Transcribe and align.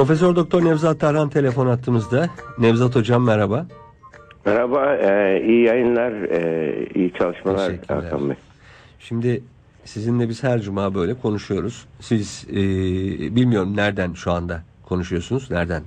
Profesör 0.00 0.36
Doktor 0.36 0.64
Nevzat 0.64 1.00
Tarhan 1.00 1.28
telefon 1.28 1.66
attığımızda. 1.66 2.26
Nevzat 2.58 2.96
Hocam 2.96 3.24
merhaba. 3.24 3.66
Merhaba, 4.46 4.96
e, 4.96 5.42
iyi 5.46 5.64
yayınlar, 5.64 6.12
e, 6.12 6.88
iyi 6.94 7.12
çalışmalar. 7.12 7.72
Hakan 7.88 8.28
Bey. 8.28 8.36
Şimdi 8.98 9.42
sizinle 9.84 10.28
biz 10.28 10.42
her 10.42 10.60
cuma 10.60 10.94
böyle 10.94 11.14
konuşuyoruz. 11.14 11.86
Siz 12.00 12.46
e, 12.50 12.56
bilmiyorum 13.36 13.76
nereden 13.76 14.12
şu 14.12 14.32
anda 14.32 14.62
konuşuyorsunuz, 14.88 15.50
nereden 15.50 15.82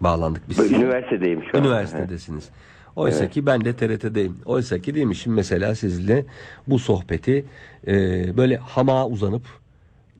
bağlandık 0.00 0.48
biz? 0.48 0.72
Üniversitedeyim 0.72 1.42
şu 1.50 1.58
an. 1.58 1.64
Üniversitedesiniz. 1.64 2.48
Oysa 2.96 3.28
ki 3.28 3.46
ben 3.46 3.64
de 3.64 3.72
TRT'deyim. 3.76 4.36
Oysa 4.44 4.78
ki 4.78 4.94
değil 4.94 5.06
mi 5.06 5.16
şimdi 5.16 5.36
mesela 5.36 5.74
sizinle 5.74 6.24
bu 6.66 6.78
sohbeti 6.78 7.44
e, 7.86 7.92
böyle 8.36 8.56
hamağa 8.56 9.06
uzanıp 9.06 9.42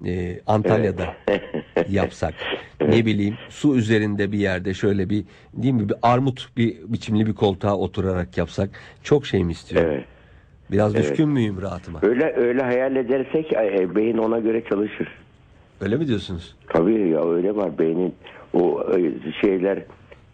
e, 0.07 0.41
Antalya'da 0.46 1.14
yapsak. 1.88 2.34
Ne 2.80 3.06
bileyim 3.06 3.34
su 3.48 3.76
üzerinde 3.76 4.32
bir 4.32 4.38
yerde 4.38 4.74
şöyle 4.74 5.10
bir 5.10 5.24
değil 5.54 5.74
mi 5.74 5.88
bir 5.88 5.95
armut 6.02 6.56
bir 6.56 6.76
biçimli 6.88 7.26
bir 7.26 7.34
koltuğa 7.34 7.76
oturarak 7.76 8.38
yapsak 8.38 8.70
çok 9.02 9.26
şey 9.26 9.45
mi 9.45 9.52
istiyorum? 9.52 9.90
Evet. 9.92 10.04
Biraz 10.70 10.95
Evet. 10.95 11.04
düşkün 11.04 11.28
müyüm 11.28 11.62
rahatıma? 11.62 11.98
Öyle 12.02 12.34
öyle 12.36 12.62
hayal 12.62 12.96
edersek 12.96 13.52
e, 13.52 13.95
beyin 13.96 14.18
ona 14.18 14.38
göre 14.38 14.62
çalışır. 14.68 15.09
Öyle 15.80 15.96
mi 15.96 16.06
diyorsunuz? 16.09 16.56
Tabii 16.68 17.09
ya 17.09 17.30
öyle 17.30 17.56
var 17.56 17.78
beynin 17.78 18.14
o 18.52 18.84
e, 18.98 19.12
şeyler 19.40 19.78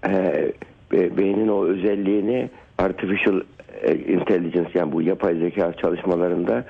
e, 0.07 0.53
be- 0.93 1.17
beynin 1.17 1.49
o 1.49 1.65
özelliğini 1.65 2.51
artificial 2.79 3.41
e, 3.83 3.95
intelligence 3.95 4.71
yani 4.75 4.93
bu 4.93 5.03
yapay 5.03 5.35
zeka 5.39 5.73
çalışmalarında 5.73 6.65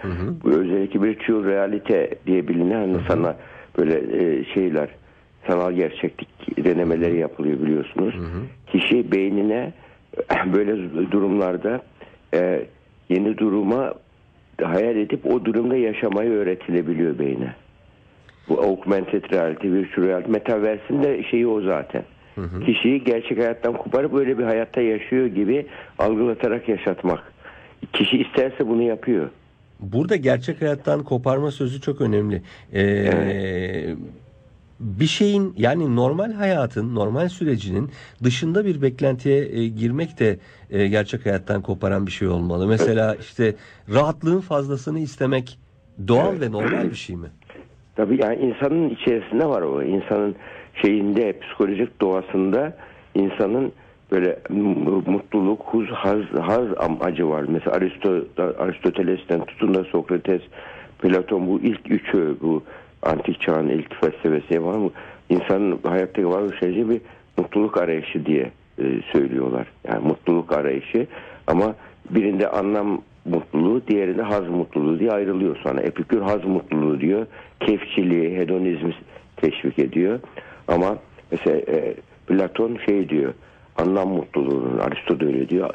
bu 0.44 0.50
özellikle 0.50 1.02
virtual 1.02 1.44
realite 1.44 2.10
diye 2.26 2.48
bilinen 2.48 2.80
hani 2.80 2.96
sana 3.08 3.36
böyle 3.78 3.94
e, 3.94 4.44
şeyler 4.44 4.88
sanal 5.46 5.72
gerçeklik 5.72 6.64
denemeleri 6.64 7.18
yapılıyor 7.18 7.60
biliyorsunuz. 7.62 8.14
Kişi 8.66 9.12
beynine 9.12 9.72
böyle 10.54 10.76
durumlarda 11.10 11.80
e, 12.34 12.66
yeni 13.08 13.38
duruma 13.38 13.94
hayal 14.62 14.96
edip 14.96 15.26
o 15.26 15.44
durumda 15.44 15.76
yaşamayı 15.76 16.30
öğretilebiliyor 16.30 17.18
beyne. 17.18 17.54
Bu 18.48 18.60
augmented 18.62 19.32
reality, 19.32 19.68
virtual 19.68 20.06
reality, 20.06 20.30
metaverse'in 20.30 21.02
de 21.02 21.22
şeyi 21.22 21.46
o 21.46 21.60
zaten. 21.60 22.02
Kişiyi 22.66 23.04
gerçek 23.04 23.38
hayattan 23.38 23.72
koparıp 23.72 24.14
öyle 24.14 24.38
bir 24.38 24.44
hayatta 24.44 24.80
yaşıyor 24.80 25.26
gibi 25.26 25.66
algılatarak 25.98 26.68
yaşatmak. 26.68 27.32
Kişi 27.92 28.18
isterse 28.18 28.68
bunu 28.68 28.82
yapıyor. 28.82 29.28
Burada 29.92 30.16
gerçek 30.16 30.62
hayattan 30.62 31.02
koparma 31.04 31.50
sözü 31.50 31.80
çok 31.80 32.00
önemli. 32.00 32.42
Ee, 32.74 33.94
Bir 34.80 35.06
şeyin 35.06 35.54
yani 35.56 35.96
normal 35.96 36.32
hayatın, 36.32 36.94
normal 36.94 37.28
sürecinin 37.28 37.90
dışında 38.24 38.64
bir 38.64 38.82
beklentiye 38.82 39.48
e, 39.48 39.66
girmek 39.68 40.18
de 40.20 40.38
e, 40.70 40.86
gerçek 40.88 41.26
hayattan 41.26 41.62
koparan 41.62 42.06
bir 42.06 42.12
şey 42.12 42.28
olmalı. 42.28 42.66
Mesela 42.66 43.14
işte 43.14 43.54
rahatlığın 43.94 44.40
fazlasını 44.40 44.98
istemek 44.98 45.58
doğal 46.08 46.40
ve 46.40 46.52
normal 46.52 46.90
bir 46.90 46.96
şey 46.96 47.16
mi? 47.16 47.28
Tabii 47.96 48.20
yani 48.22 48.36
insanın 48.36 48.90
içerisinde 48.90 49.46
var 49.46 49.62
o. 49.62 49.82
İnsanın 49.82 50.34
şeyinde, 50.82 51.38
psikolojik 51.40 52.00
doğasında 52.00 52.76
insanın 53.14 53.72
böyle 54.12 54.38
m- 54.50 55.02
mutluluk, 55.54 55.74
huz, 55.74 55.90
haz, 55.90 56.22
haz 56.40 56.68
amacı 56.78 57.28
var. 57.28 57.44
Mesela 57.48 57.76
Aristo, 57.76 58.24
Aristoteles'ten 58.58 59.44
tutun 59.44 59.74
da 59.74 59.84
Sokrates, 59.84 60.42
Platon 60.98 61.46
bu 61.46 61.60
ilk 61.60 61.90
üçü 61.90 62.36
bu 62.40 62.62
antik 63.02 63.40
çağın 63.40 63.68
ilk 63.68 64.00
felsefesi 64.00 64.64
var 64.64 64.78
mı? 64.78 64.90
İnsanın 65.28 65.78
hayattaki 65.82 66.28
varoluş 66.28 66.58
süreci 66.58 66.90
bir 66.90 67.00
mutluluk 67.36 67.78
arayışı 67.78 68.26
diye 68.26 68.50
e, 68.78 68.84
söylüyorlar. 69.12 69.66
Yani 69.88 70.06
mutluluk 70.06 70.52
arayışı 70.52 71.06
ama 71.46 71.74
birinde 72.10 72.48
anlam 72.48 73.02
mutluluğu, 73.24 73.82
diğerinde 73.88 74.22
haz 74.22 74.48
mutluluğu 74.48 74.98
diye 74.98 75.10
ayrılıyor 75.10 75.56
sonra. 75.56 75.80
Epikür 75.80 76.20
haz 76.20 76.44
mutluluğu 76.44 77.00
diyor. 77.00 77.26
Keyifçiliği, 77.60 78.36
hedonizmi 78.36 78.94
teşvik 79.36 79.78
ediyor. 79.78 80.20
Ama 80.68 80.96
mesela 81.30 81.58
e, 81.58 81.94
Platon 82.26 82.78
şey 82.86 83.08
diyor. 83.08 83.34
Anlam 83.76 84.08
mutluluğunun, 84.08 84.78
Aristo 84.78 85.26
öyle 85.26 85.48
diyor. 85.48 85.70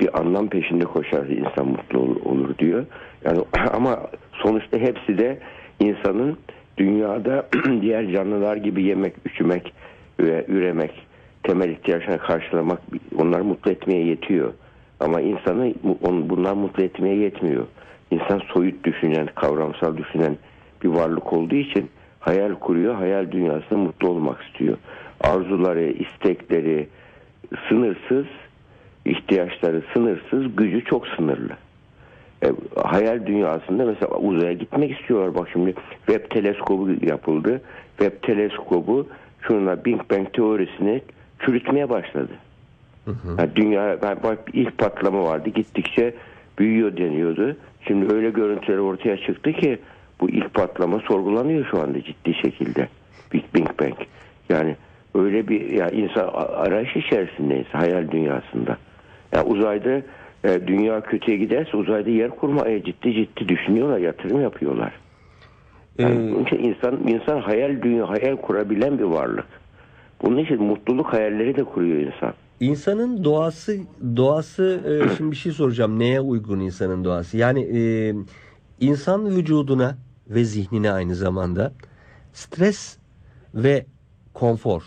Bir 0.00 0.20
anlam 0.20 0.48
peşinde 0.48 0.84
koşar 0.84 1.26
insan 1.26 1.66
mutlu 1.66 1.98
ol- 1.98 2.24
olur 2.24 2.58
diyor. 2.58 2.86
Yani 3.24 3.38
ama 3.72 4.00
sonuçta 4.32 4.78
hepsi 4.78 5.18
de 5.18 5.38
insanın 5.80 6.38
dünyada 6.78 7.48
diğer 7.80 8.12
canlılar 8.12 8.56
gibi 8.56 8.82
yemek, 8.82 9.14
üşümek 9.26 9.72
ve 10.20 10.44
üremek, 10.48 11.06
temel 11.42 11.70
ihtiyaçlarını 11.70 12.18
karşılamak 12.18 12.82
onları 13.18 13.44
mutlu 13.44 13.70
etmeye 13.70 14.04
yetiyor. 14.06 14.52
Ama 15.00 15.20
insanı 15.20 15.74
on- 16.02 16.30
bunlar 16.30 16.52
mutlu 16.52 16.82
etmeye 16.82 17.16
yetmiyor. 17.16 17.66
İnsan 18.10 18.38
soyut 18.54 18.84
düşünen, 18.84 19.28
kavramsal 19.34 19.96
düşünen 19.96 20.36
bir 20.84 20.88
varlık 20.88 21.32
olduğu 21.32 21.54
için 21.54 21.90
hayal 22.20 22.54
kuruyor, 22.54 22.94
hayal 22.94 23.32
dünyasında 23.32 23.78
mutlu 23.78 24.08
olmak 24.08 24.42
istiyor. 24.42 24.76
Arzuları, 25.20 25.84
istekleri 25.84 26.88
sınırsız, 27.68 28.26
ihtiyaçları 29.04 29.82
sınırsız, 29.92 30.56
gücü 30.56 30.84
çok 30.84 31.08
sınırlı. 31.08 31.52
E, 32.44 32.48
hayal 32.82 33.26
dünyasında 33.26 33.84
mesela 33.84 34.16
uzaya 34.16 34.52
gitmek 34.52 35.00
istiyorlar. 35.00 35.34
Bak 35.34 35.48
şimdi 35.52 35.74
Webb 36.06 36.30
teleskobu 36.30 36.90
yapıldı. 37.06 37.62
Webb 37.98 38.22
teleskobu 38.22 39.06
şununla 39.40 39.84
Big 39.84 40.00
Bang 40.10 40.32
teorisini 40.32 41.02
çürütmeye 41.38 41.90
başladı. 41.90 42.32
Yani 43.38 43.50
dünya 43.56 43.98
bak 44.02 44.38
ilk 44.52 44.78
patlama 44.78 45.24
vardı. 45.24 45.50
Gittikçe 45.50 46.14
büyüyor 46.58 46.96
deniyordu. 46.96 47.56
Şimdi 47.88 48.14
öyle 48.14 48.30
görüntüler 48.30 48.78
ortaya 48.78 49.16
çıktı 49.16 49.52
ki 49.52 49.78
bu 50.20 50.30
ilk 50.30 50.54
patlama 50.54 50.98
sorgulanıyor 50.98 51.66
şu 51.70 51.80
anda 51.80 52.02
ciddi 52.02 52.34
şekilde. 52.34 52.88
Big 53.32 53.44
Big 53.54 53.68
Bang. 53.80 53.94
Yani 54.48 54.76
öyle 55.14 55.48
bir 55.48 55.70
ya 55.70 55.88
insan 55.88 56.28
arayış 56.34 56.96
içerisindeyiz 56.96 57.66
hayal 57.72 58.10
dünyasında. 58.10 58.76
Ya 59.32 59.44
uzayda 59.44 60.02
e, 60.44 60.66
dünya 60.66 61.00
kötüye 61.00 61.36
giderse 61.36 61.76
uzayda 61.76 62.10
yer 62.10 62.30
kurmaya 62.30 62.84
ciddi 62.84 63.14
ciddi 63.14 63.48
düşünüyorlar, 63.48 63.98
yatırım 63.98 64.42
yapıyorlar. 64.42 64.92
Yani 65.98 66.46
Ee, 66.50 66.56
insan 66.56 67.08
insan 67.08 67.40
hayal 67.40 67.82
dünya 67.82 68.08
hayal 68.08 68.36
kurabilen 68.36 68.98
bir 68.98 69.04
varlık. 69.04 69.46
Bunun 70.22 70.38
için 70.38 70.62
mutluluk 70.62 71.12
hayalleri 71.12 71.56
de 71.56 71.64
kuruyor 71.64 71.96
insan. 72.12 72.34
İnsanın 72.60 73.24
doğası 73.24 73.76
doğası 74.16 74.80
e, 74.86 75.14
şimdi 75.16 75.30
bir 75.30 75.36
şey 75.36 75.52
soracağım. 75.52 75.98
Neye 75.98 76.20
uygun 76.20 76.60
insanın 76.60 77.04
doğası? 77.04 77.36
Yani 77.36 77.60
e, 77.78 78.14
insan 78.80 79.36
vücuduna 79.36 79.96
ve 80.28 80.44
zihnine 80.44 80.92
aynı 80.92 81.14
zamanda 81.14 81.72
stres 82.32 82.98
ve 83.54 83.86
konfor. 84.34 84.82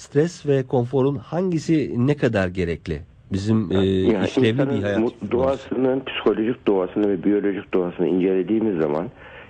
Stres 0.00 0.46
ve 0.46 0.62
konforun 0.62 1.16
hangisi 1.16 2.06
ne 2.06 2.16
kadar 2.16 2.48
gerekli? 2.48 3.00
Bizim 3.32 3.72
e, 3.72 3.74
Yani 3.84 4.26
işlevli 4.26 4.58
bir 4.70 4.82
hayat. 4.82 5.12
doğasının 5.30 6.00
psikolojik 6.00 6.66
doğasını 6.66 7.08
ve 7.08 7.24
biyolojik 7.24 7.74
doğasını 7.74 8.08
incelediğimiz 8.08 8.82
zaman 8.82 9.08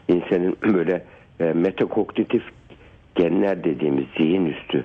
insanın 0.09 0.57
böyle 0.75 1.05
e, 1.41 1.45
metakognitif 1.45 2.43
genler 3.15 3.65
dediğimiz 3.65 4.05
zihin 4.19 4.47
üstü 4.47 4.85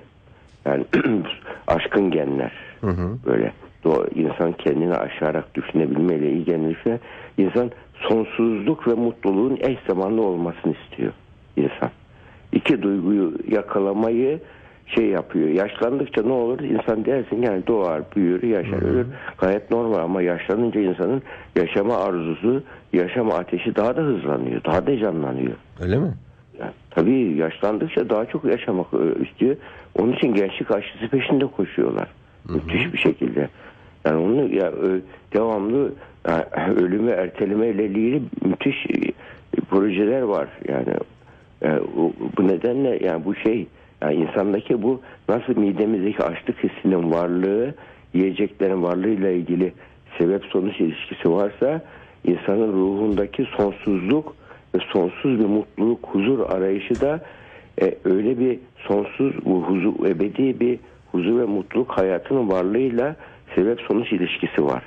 yani 0.66 0.86
aşkın 1.68 2.12
genler 2.12 2.52
böyle 3.26 3.54
doğa, 3.84 4.06
insan 4.16 4.52
kendini 4.52 4.94
aşarak 4.96 5.56
düşünebilmeyle 5.56 6.32
ilgilenirse 6.32 7.00
insan 7.38 7.72
sonsuzluk 8.10 8.88
ve 8.88 8.94
mutluluğun 8.94 9.58
eş 9.62 9.78
zamanlı 9.88 10.22
olmasını 10.22 10.74
istiyor 10.84 11.14
insan. 11.58 11.92
İki 12.52 12.82
duyguyu 12.82 13.34
yakalamayı 13.52 14.40
şey 14.86 15.06
yapıyor. 15.06 15.50
Yaşlandıkça 15.50 16.22
ne 16.24 16.32
olur? 16.34 16.60
İnsan 16.60 17.06
dersin 17.06 17.42
yani 17.42 17.68
doğar, 17.68 18.02
büyür, 18.16 18.44
yaşar, 18.44 18.82
ölür. 18.82 19.06
Gayet 19.38 19.72
normal 19.72 20.00
ama 20.00 20.22
yaşlanınca 20.22 20.82
insanın 20.82 21.22
yaşama 21.56 21.98
arzusu, 21.98 22.64
yaşama 22.94 23.34
ateşi 23.34 23.76
daha 23.76 23.98
da 23.98 24.02
hızlanıyor. 24.02 24.64
Daha 24.64 24.88
da 24.88 24.98
canlanıyor. 24.98 25.54
Öyle 25.82 25.98
mi? 25.98 26.14
Yani, 26.60 26.72
tabii 26.92 27.38
yaşlandıkça 27.38 28.10
daha 28.10 28.26
çok 28.26 28.46
yaşamak 28.46 28.88
e, 28.94 29.24
istiyor. 29.26 29.56
Onun 30.00 30.14
için 30.14 30.34
gençlik 30.34 30.72
aşısı 30.72 31.08
peşinde 31.08 31.46
koşuyorlar. 31.46 32.08
Müthiş 32.50 32.94
bir 32.94 32.98
şekilde. 32.98 33.50
Yani 34.06 34.18
onu 34.18 34.56
ya 34.56 34.72
ö- 34.72 35.00
devamlı 35.34 35.92
ya, 36.28 36.46
ölümü 36.76 37.12
erteleme 37.12 37.68
ile 37.68 37.86
ilgili 37.86 38.22
müthiş 38.46 38.86
e, 38.86 39.62
projeler 39.70 40.22
var. 40.22 40.48
Yani 40.68 40.88
e, 41.62 41.70
o- 41.98 42.14
bu 42.38 42.48
nedenle 42.48 43.00
yani 43.06 43.26
bu 43.26 43.36
şey 43.36 43.68
yani 44.02 44.16
insandaki 44.16 44.82
bu 44.82 45.02
nasıl 45.30 45.58
midemizdeki 45.58 46.24
açlık 46.24 46.64
hissinin 46.64 47.12
varlığı 47.12 47.74
yiyeceklerin 48.14 48.84
varlığıyla 48.84 49.30
ilgili 49.30 49.74
sebep 50.18 50.46
sonuç 50.46 50.80
ilişkisi 50.80 51.32
varsa 51.32 51.82
insanın 52.24 52.74
ruhundaki 52.74 53.48
sonsuzluk 53.58 54.36
ve 54.76 54.80
sonsuz 54.94 55.40
bir 55.40 55.46
mutluluk, 55.46 56.08
huzur 56.08 56.40
arayışı 56.40 57.02
da 57.02 57.22
e, 57.82 57.96
öyle 58.06 58.40
bir 58.40 58.60
sonsuz 58.78 59.34
huzur, 59.46 60.06
ebedi 60.06 60.60
bir 60.60 60.80
huzur 61.12 61.40
ve 61.40 61.46
mutluluk 61.46 61.92
hayatının 61.92 62.50
varlığıyla 62.50 63.16
sebep 63.56 63.82
sonuç 63.82 64.12
ilişkisi 64.12 64.66
var. 64.66 64.84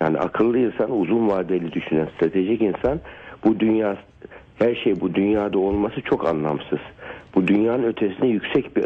Yani 0.00 0.18
akıllı 0.18 0.58
insan, 0.58 1.00
uzun 1.00 1.28
vadeli 1.28 1.72
düşünen, 1.72 2.08
stratejik 2.16 2.62
insan 2.62 3.00
bu 3.44 3.60
dünya 3.60 3.96
her 4.58 4.74
şey 4.74 5.00
bu 5.00 5.14
dünyada 5.14 5.58
olması 5.58 6.00
çok 6.00 6.28
anlamsız. 6.28 6.78
Bu 7.34 7.48
dünyanın 7.48 7.82
ötesinde 7.82 8.26
yüksek 8.26 8.76
bir 8.76 8.84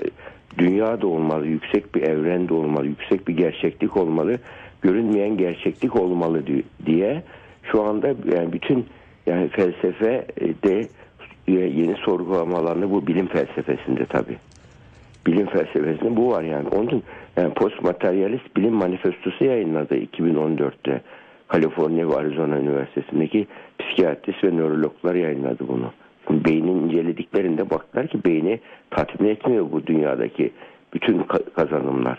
dünya 0.59 1.01
da 1.01 1.07
olmalı, 1.07 1.47
yüksek 1.47 1.95
bir 1.95 2.03
evren 2.03 2.49
de 2.49 2.55
olmalı, 2.55 2.87
yüksek 2.87 3.29
bir 3.29 3.37
gerçeklik 3.37 3.97
olmalı, 3.97 4.39
görünmeyen 4.83 5.37
gerçeklik 5.37 5.97
olmalı 5.97 6.43
diye 6.87 7.23
şu 7.63 7.83
anda 7.83 8.09
yani 8.09 8.53
bütün 8.53 8.87
yani 9.27 9.49
felsefe 9.49 10.27
de 10.65 10.89
yeni 11.53 11.95
sorgulamalarını 11.95 12.91
bu 12.91 13.07
bilim 13.07 13.27
felsefesinde 13.27 14.07
tabi. 14.07 14.37
Bilim 15.27 15.47
felsefesinde 15.47 16.17
bu 16.17 16.31
var 16.31 16.43
yani. 16.43 16.69
Onun 16.69 17.03
yani 17.37 17.55
postmateryalist 17.55 18.57
bilim 18.57 18.75
manifestosu 18.75 19.45
yayınladı 19.45 19.97
2014'te. 19.97 21.01
Kaliforniya 21.49 22.09
ve 22.09 22.17
Arizona 22.17 22.59
Üniversitesi'ndeki 22.59 23.47
psikiyatrist 23.79 24.45
ve 24.45 24.57
nörologlar 24.57 25.15
yayınladı 25.15 25.69
bunu. 25.69 25.93
Beynin 26.31 26.83
incelediklerinde 26.83 27.71
baktılar 27.71 28.07
ki 28.07 28.25
beyni 28.25 28.61
tatmin 28.91 29.29
etmiyor 29.29 29.73
bu 29.73 29.87
dünyadaki 29.87 30.53
bütün 30.95 31.23
kazanımlar. 31.57 32.19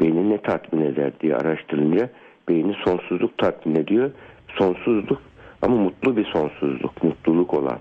Beyni 0.00 0.30
ne 0.30 0.38
tatmin 0.38 0.84
eder 0.84 1.12
diye 1.20 1.36
araştırınca 1.36 2.08
beyni 2.48 2.74
sonsuzluk 2.84 3.38
tatmin 3.38 3.74
ediyor. 3.76 4.10
Sonsuzluk 4.58 5.22
ama 5.62 5.76
mutlu 5.76 6.16
bir 6.16 6.24
sonsuzluk, 6.24 7.04
mutluluk 7.04 7.54
olan 7.54 7.78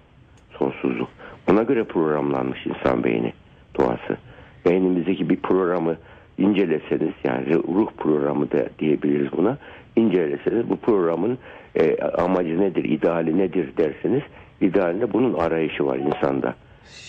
sonsuzluk. 0.58 1.10
Ona 1.52 1.64
göre 1.64 1.84
programlanmış 1.84 2.66
insan 2.66 3.04
beyni 3.04 3.34
doğası. 3.80 4.18
Beynimizdeki 4.66 5.30
bir 5.30 5.36
programı 5.36 5.96
inceleseniz 6.38 7.14
yani 7.24 7.54
ruh 7.56 7.88
programı 7.98 8.52
da 8.52 8.70
diyebiliriz 8.80 9.32
buna. 9.38 9.58
İnceleseniz 9.96 10.70
bu 10.70 10.78
programın 10.78 11.38
e, 11.76 11.98
amacı 12.02 12.62
nedir, 12.62 12.84
ideali 12.84 13.38
nedir 13.38 13.70
derseniz 13.78 14.22
idealinde 14.62 15.14
bunun 15.14 15.34
arayışı 15.34 15.86
var 15.86 15.98
insanda. 15.98 16.56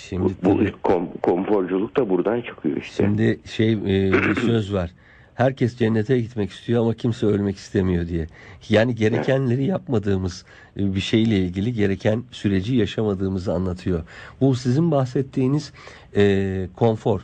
Şimdi 0.08 0.32
bu, 0.44 0.58
bu 0.58 0.64
kom, 0.82 1.08
konforculuk 1.22 1.96
da 1.96 2.08
buradan 2.08 2.40
çıkıyor 2.40 2.76
işte. 2.76 3.04
Şimdi 3.04 3.40
şey 3.44 3.72
e, 3.72 4.12
bir 4.12 4.34
söz 4.46 4.74
var. 4.74 4.90
Herkes 5.34 5.76
cennete 5.76 6.20
gitmek 6.20 6.50
istiyor 6.50 6.82
ama 6.82 6.94
kimse 6.94 7.26
ölmek 7.26 7.56
istemiyor 7.56 8.06
diye. 8.06 8.26
Yani 8.68 8.94
gerekenleri 8.94 9.64
yapmadığımız 9.64 10.44
e, 10.76 10.94
bir 10.94 11.00
şeyle 11.00 11.36
ilgili 11.36 11.72
gereken 11.72 12.22
süreci 12.30 12.76
yaşamadığımızı 12.76 13.52
anlatıyor. 13.52 14.02
Bu 14.40 14.54
sizin 14.54 14.90
bahsettiğiniz 14.90 15.72
e, 16.16 16.66
konfor 16.76 17.20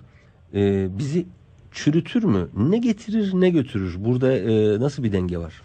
e, 0.54 0.88
bizi 0.98 1.26
çürütür 1.72 2.24
mü? 2.24 2.48
Ne 2.56 2.78
getirir 2.78 3.30
ne 3.34 3.50
götürür? 3.50 3.96
Burada 3.98 4.32
e, 4.32 4.80
nasıl 4.80 5.02
bir 5.02 5.12
denge 5.12 5.38
var? 5.38 5.62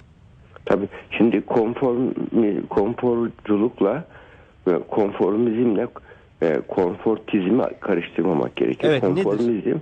Tabii 0.65 0.87
şimdi 1.17 1.45
konfor, 1.45 1.95
konforculukla 2.69 4.05
konformizmle 4.89 5.87
e, 6.41 6.59
konfortizmi 6.67 7.63
karıştırmamak 7.79 8.55
gerekiyor. 8.55 8.93
Evet, 8.93 9.01
konformizm 9.01 9.51
nedir? 9.51 9.77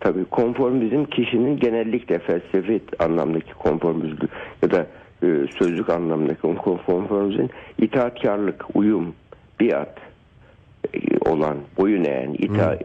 tabii 0.00 0.24
konformizm 0.24 1.04
kişinin 1.04 1.56
genellikle 1.56 2.18
felsefi 2.18 2.80
anlamdaki 2.98 3.54
konformizm 3.54 4.16
ya 4.62 4.70
da 4.70 4.86
e, 5.22 5.26
sözlük 5.58 5.88
anlamdaki 5.88 6.40
konformizm 6.86 7.46
itaatkarlık, 7.78 8.64
uyum, 8.74 9.14
biat 9.60 9.98
e, 10.94 11.30
olan, 11.30 11.56
boyun 11.78 12.04
eğen, 12.04 12.32
ita, 12.32 12.78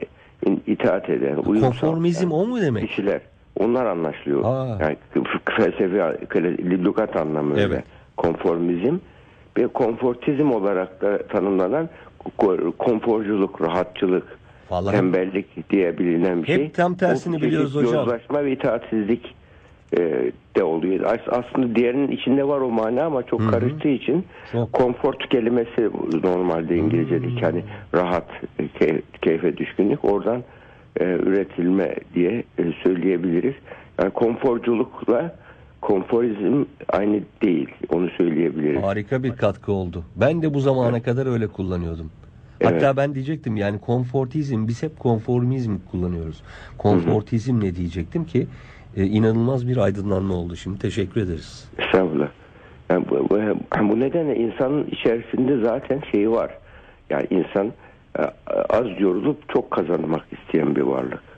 hmm. 0.45 0.57
itaat 0.68 1.09
eden, 1.09 1.36
uyum 1.36 1.63
Konformizm 1.63 2.31
o 2.31 2.45
mu 2.45 2.62
demek? 2.62 2.88
Kişiler. 2.88 3.21
Onlar 3.59 3.86
anlaşılıyor. 3.86 4.44
Aa. 4.44 4.77
Yani 4.81 4.98
felsefi, 5.57 5.95
lügat 6.86 7.15
anlamında. 7.15 7.62
Evet. 7.62 7.83
Konformizm 8.18 8.98
ve 9.57 9.68
konfortizm 9.68 10.52
olarak 10.52 11.02
da 11.02 11.28
tanımlanan 11.28 11.90
konforculuk, 12.78 13.62
rahatçılık, 13.62 14.40
Vallahi 14.69 14.96
tembellik 14.96 15.69
diye 15.69 15.98
bilinen 15.98 16.44
bir 16.44 16.48
hep 16.48 16.56
şey. 16.56 16.66
Hep 16.66 16.74
tam 16.74 16.96
tersini 16.96 17.38
o, 17.38 17.42
biliyoruz 17.42 17.75
hocam. 17.75 17.94
Yozlaşma 17.94 18.46
ve 18.46 18.52
itaatsizlik 18.52 19.36
e, 19.98 20.31
de 20.56 20.63
oluyor. 20.63 21.19
Aslında 21.28 21.75
diğerinin 21.75 22.12
içinde 22.12 22.48
var 22.48 22.62
o 22.62 22.69
mana 22.69 23.04
ama 23.04 23.24
çok 23.24 23.42
Hı-hı. 23.42 23.52
karıştığı 23.52 23.88
için 23.88 24.25
çok. 24.52 24.74
komfort 24.74 25.30
kelimesi 25.30 25.90
normalde 26.24 26.78
İngilizce'deki 26.78 27.42
hani 27.42 27.63
rahat, 27.94 28.28
key, 28.80 29.01
keyfe 29.22 29.58
düşkünlük 29.58 30.06
oradan 30.06 30.44
e, 31.00 31.04
üretilme 31.04 31.96
diye 32.16 32.44
e, 32.60 32.63
söyleyebiliriz. 32.84 33.56
Yani 34.00 34.12
konforculukla 34.12 35.36
konforizm 35.86 36.66
aynı 36.90 37.20
değil. 37.42 37.70
Onu 37.90 38.10
söyleyebiliriz. 38.10 38.84
Harika 38.84 39.24
bir 39.24 39.36
katkı 39.36 39.72
oldu. 39.72 40.04
Ben 40.16 40.42
de 40.42 40.54
bu 40.54 40.60
zamana 40.60 40.90
evet. 40.90 41.04
kadar 41.04 41.26
öyle 41.26 41.48
kullanıyordum. 41.48 42.12
Evet. 42.62 42.74
Hatta 42.74 42.98
ben 42.98 43.16
diyecektim 43.16 43.58
yani 43.58 43.80
konfortizm 43.80 44.68
biz 44.68 44.84
hep 44.84 45.00
konformizm 45.00 45.78
kullanıyoruz. 45.92 46.44
Konfortizm 46.78 47.60
ne 47.60 47.76
diyecektim 47.76 48.26
ki 48.26 48.48
e, 48.98 49.04
inanılmaz 49.04 49.68
bir 49.68 49.78
aydınlanma 49.78 50.34
oldu 50.34 50.56
şimdi. 50.56 50.80
Teşekkür 50.80 51.22
ederiz. 51.22 51.72
Estağfurullah. 51.78 52.30
Yani 52.90 53.06
bu, 53.10 53.30
bu, 53.30 53.40
bu 53.90 54.00
nedenle 54.00 54.36
insanın 54.36 54.88
içerisinde 54.92 55.64
zaten 55.64 56.02
şeyi 56.12 56.32
var. 56.32 56.52
Yani 57.10 57.28
insan 57.30 57.68
e, 58.20 58.22
az 58.70 58.86
yorulup 59.00 59.50
çok 59.54 59.72
kazanmak 59.72 60.26
isteyen 60.32 60.76
bir 60.76 60.82
varlık. 60.82 61.35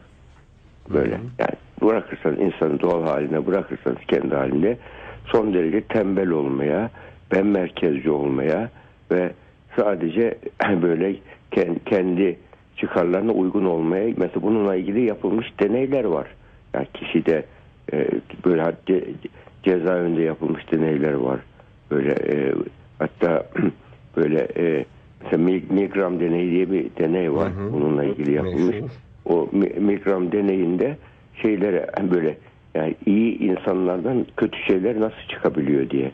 Böyle. 0.94 1.12
Yani 1.12 1.56
bırakırsanız 1.81 2.39
insanı 2.39 2.81
doğal 2.81 3.04
haline 3.04 3.45
bırakırsanız 3.45 3.98
kendi 4.07 4.36
halinde 4.36 4.78
son 5.25 5.54
derece 5.54 5.81
tembel 5.81 6.30
olmaya, 6.30 6.89
ben 7.31 7.45
merkezci 7.45 8.12
olmaya 8.12 8.69
ve 9.12 9.31
sadece 9.80 10.38
böyle 10.81 11.16
kendi 11.86 12.38
çıkarlarına 12.78 13.31
uygun 13.31 13.66
olmaya 13.66 14.13
mesela 14.18 14.42
bununla 14.42 14.75
ilgili 14.75 15.06
yapılmış 15.06 15.48
deneyler 15.60 16.04
var. 16.04 16.28
Yani 16.74 16.88
kişide 16.94 17.45
e, 17.94 18.07
böyle 18.45 18.75
ce, 18.88 19.04
cezaevinde 19.63 20.22
yapılmış 20.22 20.72
deneyler 20.72 21.13
var. 21.13 21.39
Böyle 21.92 22.12
e, 22.12 22.54
hatta 23.00 23.48
böyle 24.18 24.48
e, 24.57 24.86
mesela 25.24 25.44
Milgram 25.69 26.19
deneyi 26.19 26.51
diye 26.51 26.72
bir 26.72 26.86
deney 27.00 27.34
var. 27.34 27.51
Hı 27.51 27.62
hı. 27.62 27.74
Bununla 27.74 28.04
ilgili 28.04 28.31
yapılmış. 28.31 28.75
Meşhur. 28.75 28.89
O 29.29 29.50
Milgram 29.79 30.31
deneyinde 30.31 30.97
şeylere 31.41 31.89
böyle 32.12 32.38
yani 32.75 32.96
iyi 33.05 33.39
insanlardan 33.39 34.25
kötü 34.38 34.57
şeyler 34.60 35.00
nasıl 35.00 35.27
çıkabiliyor 35.29 35.89
diye. 35.89 36.12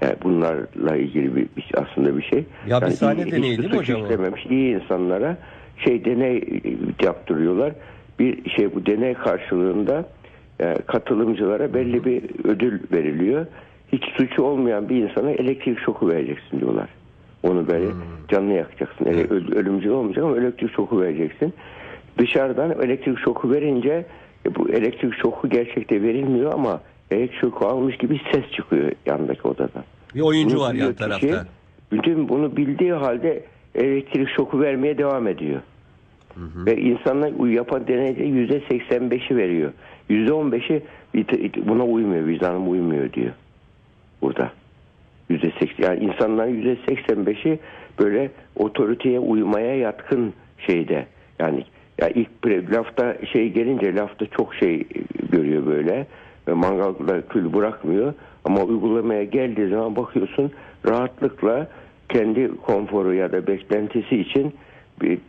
Yani 0.00 0.14
bunlarla 0.22 0.96
ilgili 0.96 1.36
bir, 1.36 1.46
bir 1.56 1.70
aslında 1.74 2.16
bir 2.16 2.22
şey. 2.22 2.38
Ya 2.38 2.46
yani 2.66 2.86
bir 2.86 2.90
sahne 2.90 3.30
deneyi 3.30 3.58
değil 3.58 3.70
mi 3.70 3.76
hocam? 3.76 4.04
Işlememiş, 4.04 4.46
iyi 4.46 4.74
insanlara 4.74 5.36
şey 5.84 6.04
deney 6.04 6.62
yaptırıyorlar. 7.02 7.72
Bir 8.18 8.50
şey 8.50 8.74
bu 8.74 8.86
deney 8.86 9.14
karşılığında 9.14 10.08
yani 10.58 10.78
e, 10.78 10.82
katılımcılara 10.86 11.74
belli 11.74 12.04
bir 12.04 12.22
ödül 12.44 12.80
veriliyor. 12.92 13.46
Hiç 13.92 14.04
suçu 14.04 14.42
olmayan 14.42 14.88
bir 14.88 14.96
insana 14.96 15.30
elektrik 15.30 15.78
şoku 15.78 16.08
vereceksin 16.08 16.60
diyorlar. 16.60 16.88
Onu 17.42 17.68
böyle 17.68 17.86
hmm. 17.86 18.00
canını 18.28 18.52
yakacaksın. 18.52 19.06
Evet. 19.08 19.30
Ölümcül 19.30 19.90
olmayacak 19.90 20.24
ama 20.24 20.36
elektrik 20.36 20.72
şoku 20.72 21.00
vereceksin. 21.00 21.54
Dışarıdan 22.18 22.70
elektrik 22.70 23.18
şoku 23.18 23.50
verince 23.50 24.06
e, 24.46 24.54
bu 24.54 24.68
elektrik 24.68 25.14
şoku 25.14 25.48
gerçekte 25.48 26.02
verilmiyor 26.02 26.52
ama 26.54 26.80
elektrik 27.10 27.40
şoku 27.40 27.66
almış 27.66 27.96
gibi 27.96 28.20
ses 28.32 28.50
çıkıyor 28.52 28.92
yandaki 29.06 29.48
odadan. 29.48 29.84
Bir 30.14 30.20
oyuncu 30.20 30.56
bunu 30.56 30.62
var 30.62 30.74
yan 30.74 30.94
tarafta. 30.94 31.26
Kişi, 31.26 31.38
bütün 31.92 32.28
bunu 32.28 32.56
bildiği 32.56 32.92
halde 32.92 33.42
elektrik 33.74 34.28
şoku 34.36 34.60
vermeye 34.60 34.98
devam 34.98 35.28
ediyor. 35.28 35.60
Hı 36.34 36.40
hı. 36.40 36.66
Ve 36.66 36.76
insanlar 36.76 37.48
yapan 37.50 37.86
deneyde 37.86 38.24
yüzde 38.24 38.58
85'i 38.58 39.36
veriyor. 39.36 39.72
Yüzde 40.08 40.30
15'i 40.30 40.82
buna 41.68 41.84
uymuyor, 41.84 42.26
vicdanım 42.26 42.70
uymuyor 42.70 43.12
diyor. 43.12 43.32
Burada. 44.22 44.52
Yüzde 45.28 45.52
80, 45.60 45.84
yani 45.84 46.04
insanların 46.04 46.54
yüzde 46.54 46.74
85'i 46.74 47.58
böyle 47.98 48.30
otoriteye 48.56 49.20
uymaya 49.20 49.76
yatkın 49.76 50.32
şeyde. 50.66 51.06
Yani 51.38 51.64
ya 52.00 52.08
ilk 52.08 52.46
lafta 52.72 53.16
şey 53.32 53.52
gelince 53.52 53.94
lafta 53.94 54.26
çok 54.26 54.54
şey 54.54 54.86
görüyor 55.32 55.66
böyle. 55.66 56.06
Mangalda 56.46 57.22
kül 57.28 57.52
bırakmıyor. 57.52 58.14
Ama 58.44 58.62
uygulamaya 58.62 59.24
geldiği 59.24 59.68
zaman 59.68 59.96
bakıyorsun 59.96 60.52
rahatlıkla 60.86 61.68
kendi 62.08 62.56
konforu 62.56 63.14
ya 63.14 63.32
da 63.32 63.46
beklentisi 63.46 64.16
için 64.16 64.54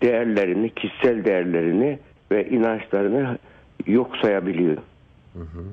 değerlerini, 0.01 0.69
kişisel 0.69 1.25
değerlerini 1.25 1.99
ve 2.31 2.49
inançlarını 2.49 3.37
yok 3.87 4.17
sayabiliyor. 4.21 4.77
Hı 5.33 5.39
hı. 5.39 5.63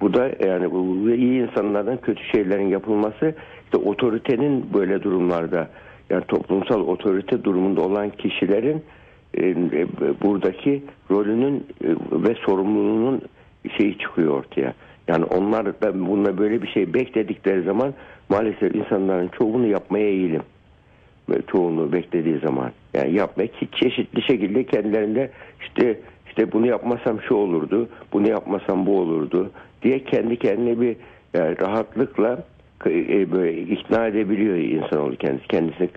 Bu 0.00 0.14
da 0.14 0.30
yani 0.46 0.70
bu 0.70 1.10
iyi 1.10 1.42
insanlardan 1.42 1.96
kötü 1.96 2.24
şeylerin 2.24 2.68
yapılması 2.68 3.34
işte 3.64 3.76
otoritenin 3.76 4.74
böyle 4.74 5.02
durumlarda 5.02 5.68
yani 6.10 6.24
toplumsal 6.28 6.80
otorite 6.80 7.44
durumunda 7.44 7.80
olan 7.80 8.10
kişilerin 8.10 8.84
buradaki 10.22 10.82
rolünün 11.10 11.66
e, 11.84 11.88
ve 12.12 12.34
sorumluluğunun 12.34 13.22
şeyi 13.76 13.98
çıkıyor 13.98 14.38
ortaya. 14.38 14.74
Yani 15.08 15.24
onlar 15.24 15.66
da 15.66 15.94
bununla 15.94 16.38
böyle 16.38 16.62
bir 16.62 16.68
şey 16.68 16.94
bekledikleri 16.94 17.62
zaman 17.62 17.94
maalesef 18.28 18.74
insanların 18.74 19.28
çoğunu 19.28 19.66
yapmaya 19.66 20.08
eğilim. 20.08 20.42
Çoğunu 21.52 21.92
beklediği 21.92 22.38
zaman. 22.38 22.72
Yani 22.94 23.14
yapmak 23.14 23.50
çeşitli 23.72 24.22
şekilde 24.22 24.64
kendilerinde 24.64 25.30
işte 25.60 26.00
işte 26.26 26.52
bunu 26.52 26.66
yapmasam 26.66 27.20
şu 27.20 27.34
olurdu, 27.34 27.88
bunu 28.12 28.28
yapmasam 28.28 28.86
bu 28.86 28.98
olurdu 29.00 29.50
diye 29.82 30.04
kendi 30.04 30.36
kendine 30.36 30.80
bir 30.80 30.96
yani 31.34 31.60
rahatlıkla 31.60 32.44
e, 32.86 33.32
böyle 33.32 33.60
ikna 33.60 34.06
edebiliyor 34.06 34.56
insanoğlu 34.56 35.16
kendisi. 35.16 35.48
Kendisini 35.48 35.88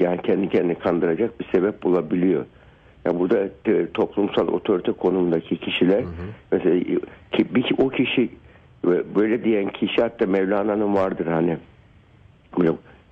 yani 0.00 0.22
kendi 0.22 0.48
kendini 0.48 0.74
kandıracak 0.74 1.40
bir 1.40 1.46
sebep 1.52 1.82
bulabiliyor. 1.82 2.44
Yani 3.04 3.18
burada 3.18 3.48
toplumsal 3.94 4.48
otorite 4.48 4.92
konumundaki 4.92 5.56
kişiler 5.56 6.00
hı 6.00 6.06
hı. 6.06 6.26
mesela 6.52 6.80
ki, 7.32 7.54
bir, 7.54 7.72
o 7.78 7.88
kişi 7.88 8.28
böyle 9.14 9.44
diyen 9.44 9.68
kişi 9.68 10.02
hatta 10.02 10.26
Mevlana'nın 10.26 10.94
vardır 10.94 11.26
hani 11.26 11.56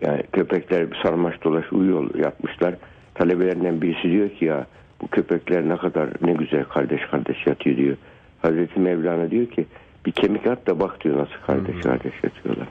yani 0.00 0.23
köpekler 0.33 0.87
sarmaş 1.02 1.45
dolaş 1.45 1.73
uyuyor 1.73 2.14
yapmışlar. 2.14 2.75
Talebelerinden 3.14 3.83
birisi 3.83 4.02
diyor 4.02 4.31
ki 4.31 4.45
ya 4.45 4.66
bu 5.00 5.09
köpekler 5.09 5.69
ne 5.69 5.76
kadar 5.76 6.09
ne 6.23 6.33
güzel 6.33 6.64
kardeş 6.64 7.00
kardeş 7.11 7.47
yatıyor 7.47 7.76
diyor. 7.76 7.97
Hazreti 8.42 8.81
Mevlana 8.81 9.31
diyor 9.31 9.47
ki 9.47 9.66
bir 10.07 10.12
kemik 10.12 10.47
at 10.47 10.66
da 10.66 10.81
bak 10.81 11.04
diyor 11.04 11.19
nasıl 11.19 11.47
kardeş 11.47 11.75
hmm. 11.75 11.83
kardeş 11.83 12.12
yatıyorlar. 12.25 12.69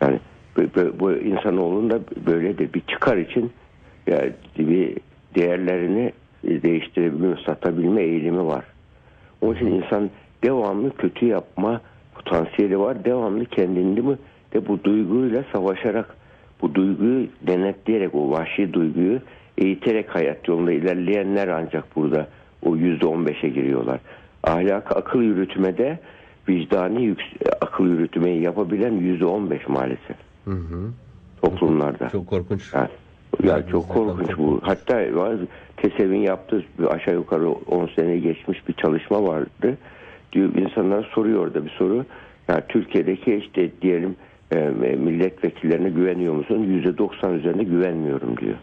Yani 0.00 0.20
bu, 0.56 0.62
bu, 0.62 1.00
bu 1.00 1.12
insanoğlunun 1.12 1.90
da 1.90 2.00
böyledir. 2.26 2.72
Bir 2.72 2.80
çıkar 2.80 3.16
için 3.16 3.52
yani 4.06 4.32
bir 4.58 4.96
değerlerini 5.34 6.12
değiştirebilme, 6.44 7.36
satabilme 7.46 8.02
eğilimi 8.02 8.46
var. 8.46 8.64
Onun 9.40 9.54
için 9.54 9.66
insan 9.66 10.10
devamlı 10.44 10.96
kötü 10.96 11.26
yapma 11.26 11.80
potansiyeli 12.14 12.78
var. 12.78 13.04
Devamlı 13.04 13.44
kendini 13.44 14.00
mi 14.00 14.16
de 14.52 14.68
bu 14.68 14.84
duyguyla 14.84 15.44
savaşarak 15.52 16.16
bu 16.62 16.74
duyguyu 16.74 17.26
denetleyerek 17.46 18.14
o 18.14 18.30
vahşi 18.30 18.72
duyguyu 18.72 19.20
eğiterek 19.58 20.14
hayat 20.14 20.48
yolunda 20.48 20.72
ilerleyenler 20.72 21.48
ancak 21.48 21.96
burada 21.96 22.28
o 22.62 22.76
yüzde 22.76 23.06
on 23.06 23.26
beşe 23.26 23.48
giriyorlar. 23.48 24.00
Ahlak 24.42 24.96
akıl 24.96 25.22
yürütmede 25.22 25.98
vicdani 26.48 27.14
akıl 27.60 27.86
yürütmeyi 27.86 28.42
yapabilen 28.42 28.92
yüzde 28.92 29.26
on 29.26 29.50
beş 29.50 29.68
maalesef. 29.68 30.25
Hı 30.46 30.50
hı. 30.50 30.90
Toplumlarda. 31.42 32.08
Çok 32.08 32.26
korkunç. 32.26 32.74
Yani, 32.74 32.88
ya 33.42 33.66
çok 33.66 33.88
korkunç 33.88 34.38
bu. 34.38 34.60
Hatta 34.62 35.02
TESEV'in 35.76 36.20
yaptığı 36.20 36.64
aşağı 36.88 37.14
yukarı 37.14 37.50
10 37.50 37.86
sene 37.96 38.18
geçmiş 38.18 38.68
bir 38.68 38.72
çalışma 38.72 39.22
vardı. 39.22 39.78
Diyor 40.32 40.54
insanlar 40.54 41.10
soruyor 41.14 41.40
orada 41.46 41.64
bir 41.64 41.70
soru. 41.70 42.04
Yani 42.48 42.62
Türkiye'deki 42.68 43.34
işte 43.34 43.70
diyelim 43.82 44.16
e, 44.52 44.60
milletvekillerine 44.96 45.90
güveniyor 45.90 46.34
musun? 46.34 46.82
%90 46.84 47.34
üzerinde 47.38 47.64
güvenmiyorum 47.64 48.36
diyor. 48.36 48.56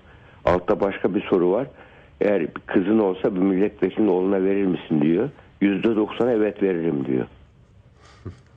Altta 0.46 0.80
başka 0.80 1.16
bir 1.16 1.22
soru 1.22 1.52
var. 1.52 1.68
Eğer 2.22 2.48
kızın 2.66 3.00
olsa 3.00 3.36
bir 3.36 3.40
milletvekilinin 3.42 4.12
oğluna 4.12 4.44
verir 4.44 4.66
misin 4.66 5.02
diyor. 5.02 5.30
%90 5.62 6.32
evet 6.32 6.64
veririm 6.64 7.06
diyor. 7.06 7.26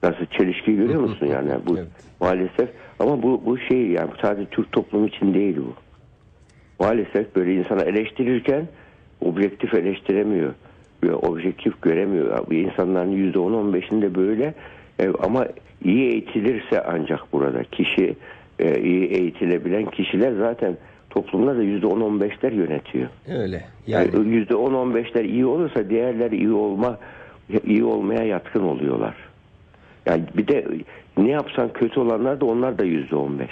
Nasıl 0.07 0.27
çelişki 0.27 0.77
görüyor 0.77 1.01
musun 1.01 1.27
yani 1.27 1.51
bu 1.67 1.79
evet. 1.79 1.89
maalesef 2.21 2.69
ama 2.99 3.23
bu 3.23 3.43
bu 3.47 3.59
şey 3.59 3.87
yani 3.87 4.11
sadece 4.23 4.51
Türk 4.51 4.73
toplumu 4.73 5.07
için 5.07 5.35
değil 5.35 5.57
bu. 5.57 5.75
Maalesef 6.85 7.37
böyle 7.37 7.55
insana 7.55 7.83
eleştirirken 7.83 8.67
objektif 9.21 9.75
eleştiremiyor. 9.75 10.55
Objektif 11.23 11.83
göremiyor. 11.83 12.47
Bu 12.51 12.55
insanların 12.55 13.33
%10-15'inde 13.33 14.15
böyle 14.15 14.55
e, 14.99 15.09
ama 15.23 15.47
iyi 15.85 16.11
eğitilirse 16.11 16.83
ancak 16.83 17.33
burada 17.33 17.63
kişi 17.63 18.17
e, 18.59 18.81
iyi 18.81 19.07
eğitilebilen 19.07 19.87
kişiler 19.87 20.33
zaten 20.33 20.77
toplumlar 21.11 21.57
da 21.57 21.65
%10-15'ler 21.65 22.55
yönetiyor. 22.55 23.09
Öyle. 23.29 23.65
Yani 23.87 24.09
%10-15'ler 24.09 25.27
iyi 25.27 25.47
olursa 25.47 25.91
diğerler 25.91 26.31
iyi 26.31 26.53
olma 26.53 26.99
iyi 27.67 27.85
olmaya 27.85 28.25
yatkın 28.25 28.63
oluyorlar. 28.63 29.15
Yani 30.07 30.23
bir 30.37 30.49
de 30.49 30.67
ne 31.17 31.31
yapsan 31.31 31.73
kötü 31.73 32.01
olanlar 32.01 32.41
da 32.41 32.45
onlar 32.45 32.79
da 32.79 32.85
yüzde 32.85 33.17
on 33.17 33.39
beş. 33.39 33.51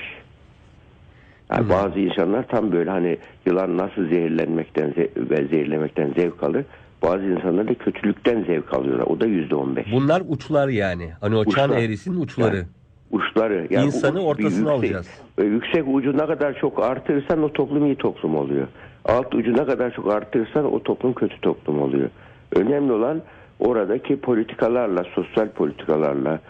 Yani 1.50 1.62
hmm. 1.62 1.70
bazı 1.70 1.98
insanlar 1.98 2.48
tam 2.48 2.72
böyle 2.72 2.90
hani 2.90 3.18
yılan 3.46 3.78
nasıl 3.78 4.08
zehirlenmekten 4.08 4.94
ve 5.16 5.46
zehirlemekten 5.50 6.12
zevk 6.16 6.42
alır. 6.42 6.64
Bazı 7.02 7.24
insanlar 7.24 7.68
da 7.68 7.74
kötülükten 7.74 8.44
zevk 8.44 8.74
alıyorlar. 8.74 9.06
O 9.06 9.20
da 9.20 9.26
yüzde 9.26 9.54
on 9.54 9.76
beş. 9.76 9.86
Bunlar 9.92 10.22
uçlar 10.28 10.68
yani. 10.68 11.10
Hani 11.20 11.36
o 11.36 11.40
uçlar. 11.40 11.68
çan 11.68 11.72
eğrisinin 11.72 12.20
uçları. 12.20 12.56
Yani, 12.56 12.66
uçları. 13.10 13.66
Yani 13.70 13.86
İnsanı 13.86 14.20
ortasına 14.24 14.50
yüksek, 14.50 14.68
alacağız. 14.68 15.10
Yüksek 15.38 15.84
ucu 15.88 16.18
ne 16.18 16.26
kadar 16.26 16.58
çok 16.58 16.82
artırırsan 16.84 17.42
o 17.42 17.52
toplum 17.52 17.86
iyi 17.86 17.96
toplum 17.96 18.36
oluyor. 18.36 18.66
Alt 19.04 19.34
ucu 19.34 19.52
ne 19.52 19.64
kadar 19.64 19.94
çok 19.94 20.12
artırırsan 20.12 20.72
o 20.72 20.82
toplum 20.82 21.12
kötü 21.12 21.40
toplum 21.40 21.82
oluyor. 21.82 22.10
Önemli 22.52 22.92
olan 22.92 23.22
oradaki 23.58 24.16
politikalarla, 24.16 25.04
sosyal 25.04 25.48
politikalarla, 25.48 26.40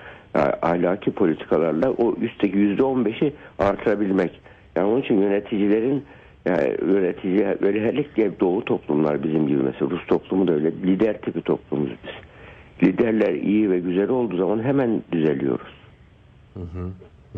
ahlaki 0.63 1.11
politikalarla 1.11 1.91
o 1.91 2.15
üstteki 2.21 2.59
yüzde 2.59 2.83
on 2.83 3.05
beşi 3.05 3.33
artırabilmek. 3.59 4.41
Yani 4.77 4.87
onun 4.87 5.01
için 5.01 5.21
yöneticilerin 5.21 6.05
yani 6.47 6.77
yönetici 6.87 7.45
özellikle 7.45 8.41
doğu 8.41 8.65
toplumlar 8.65 9.23
bizim 9.23 9.47
gibi 9.47 9.63
mesela 9.63 9.91
Rus 9.91 10.07
toplumu 10.07 10.49
da 10.49 10.53
öyle 10.53 10.73
lider 10.73 11.21
tipi 11.21 11.43
toplumuz 11.43 11.91
biz. 11.91 12.89
Liderler 12.89 13.33
iyi 13.33 13.71
ve 13.71 13.79
güzel 13.79 14.09
olduğu 14.09 14.37
zaman 14.37 14.63
hemen 14.63 15.03
düzeliyoruz. 15.13 15.75
Hı 16.55 16.61
hı. 16.61 16.91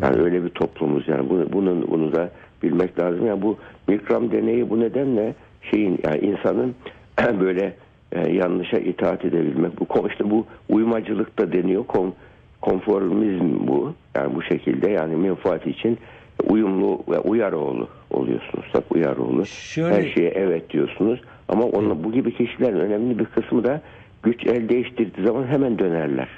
Yani 0.03 0.23
öyle 0.23 0.45
bir 0.45 0.49
toplumuz 0.49 1.09
yani 1.09 1.29
bunu, 1.31 1.53
bunu, 1.53 1.89
bunu 1.91 2.13
da 2.13 2.31
bilmek 2.63 2.99
lazım. 2.99 3.27
Yani 3.27 3.43
bu 3.43 3.59
Milgram 3.89 4.33
deneyi 4.33 4.71
bu 4.71 4.81
nedenle 4.81 5.35
şeyin 5.71 5.99
yani 6.05 6.19
insanın 6.19 6.75
böyle 7.41 7.75
e, 8.13 8.33
yanlışa 8.33 8.79
itaat 8.79 9.25
edebilmek. 9.25 9.81
Bu 9.81 10.09
işte 10.09 10.31
bu 10.31 10.47
uymacılık 10.69 11.39
da 11.39 11.53
deniyor. 11.53 11.87
Kon, 11.87 12.15
konformizm 12.61 13.67
bu. 13.67 13.95
Yani 14.15 14.35
bu 14.35 14.43
şekilde 14.43 14.91
yani 14.91 15.17
menfaat 15.17 15.67
için 15.67 15.99
uyumlu 16.45 17.03
ve 17.09 17.19
uyaroğlu 17.19 17.89
oluyorsunuz. 18.11 18.65
Tak 18.73 18.95
uyaroğlu. 18.95 19.47
Şöyle... 19.47 19.95
Her 19.95 20.15
şeye 20.15 20.29
evet 20.31 20.71
diyorsunuz. 20.71 21.21
Ama 21.49 21.65
onunla, 21.65 22.05
bu 22.05 22.13
gibi 22.13 22.35
kişilerin 22.35 22.81
önemli 22.81 23.19
bir 23.19 23.25
kısmı 23.25 23.65
da 23.65 23.81
güç 24.23 24.47
el 24.47 24.69
değiştirdiği 24.69 25.27
zaman 25.27 25.47
hemen 25.47 25.79
dönerler. 25.79 26.29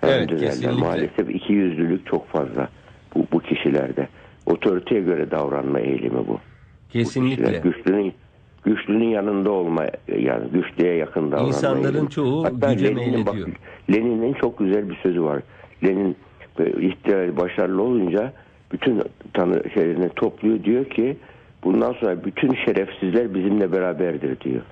Hemen 0.00 0.18
evet, 0.18 0.28
dönerler. 0.28 0.48
Kesinlikle. 0.48 0.80
Maalesef 0.80 1.30
iki 1.30 1.52
yüzlülük 1.52 2.06
çok 2.06 2.28
fazla 2.28 2.68
bu, 3.14 3.26
bu 3.32 3.40
kişilerde. 3.40 4.08
Otoriteye 4.46 5.00
göre 5.00 5.30
davranma 5.30 5.80
eğilimi 5.80 6.28
bu. 6.28 6.40
Kesinlikle. 6.90 7.58
Bu 7.58 7.62
güçlünün 7.62 8.14
güçlünün 8.66 9.08
yanında 9.08 9.50
olma 9.50 9.86
yani 10.18 10.48
güçlüye 10.52 10.94
yakın 10.94 11.32
davranma. 11.32 11.48
İnsanların 11.48 12.06
çoğu 12.06 12.44
Hatta 12.44 12.72
güce 12.72 12.90
meylediyor. 12.90 13.48
Lenin'in 13.92 14.32
çok 14.32 14.58
güzel 14.58 14.90
bir 14.90 14.96
sözü 14.96 15.22
var. 15.22 15.42
Lenin 15.84 16.16
ihtiyar 16.80 17.36
başarılı 17.36 17.82
olunca 17.82 18.32
bütün 18.72 19.02
tanı 19.34 19.62
şeylerini 19.74 20.08
topluyor 20.08 20.64
diyor 20.64 20.84
ki 20.84 21.16
bundan 21.64 21.92
sonra 21.92 22.24
bütün 22.24 22.54
şerefsizler 22.54 23.34
bizimle 23.34 23.72
beraberdir 23.72 24.40
diyor. 24.40 24.62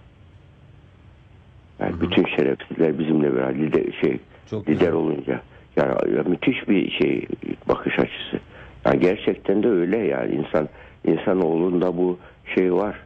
Yani 1.81 1.93
Hı-hı. 1.93 2.01
bütün 2.01 2.25
şerefsizler 2.37 2.99
bizimle 2.99 3.37
beraber 3.37 3.55
lider, 3.55 3.93
şey 4.01 4.19
Çok 4.51 4.63
lider 4.63 4.73
güzel. 4.73 4.93
olunca 4.93 5.41
yani 5.77 5.95
müthiş 6.27 6.69
bir 6.69 6.91
şey 6.91 7.27
bakış 7.69 7.99
açısı. 7.99 8.41
Yani 8.87 9.01
gerçekten 9.01 9.63
de 9.63 9.69
öyle 9.69 9.99
yani 9.99 10.35
insan 10.35 10.69
insanoğlunda 11.05 11.97
bu 11.97 12.19
şey 12.55 12.75
var. 12.75 13.04